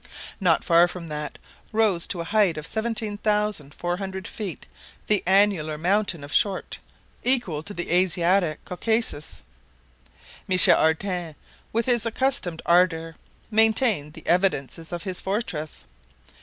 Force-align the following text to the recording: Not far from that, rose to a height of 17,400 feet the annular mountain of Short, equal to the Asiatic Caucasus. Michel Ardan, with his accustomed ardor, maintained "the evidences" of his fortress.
Not 0.39 0.63
far 0.63 0.87
from 0.87 1.09
that, 1.09 1.37
rose 1.71 2.07
to 2.07 2.21
a 2.21 2.23
height 2.23 2.57
of 2.57 2.65
17,400 2.65 4.27
feet 4.27 4.65
the 5.05 5.21
annular 5.27 5.77
mountain 5.77 6.23
of 6.23 6.33
Short, 6.33 6.79
equal 7.23 7.61
to 7.61 7.71
the 7.71 7.91
Asiatic 7.93 8.65
Caucasus. 8.65 9.43
Michel 10.47 10.75
Ardan, 10.79 11.35
with 11.71 11.85
his 11.85 12.07
accustomed 12.07 12.63
ardor, 12.65 13.13
maintained 13.51 14.13
"the 14.13 14.25
evidences" 14.25 14.91
of 14.91 15.03
his 15.03 15.21
fortress. 15.21 15.85